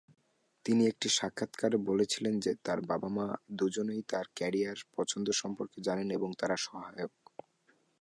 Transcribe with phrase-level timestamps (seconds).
[0.65, 3.27] তিনি একটি সাক্ষাত্কারে বলেছিলেন যে তার বাবা-মা
[3.51, 7.13] দুজনেই তার ক্যারিয়ার পছন্দ সম্পর্কে জানেন এবং তারা সহায়ক।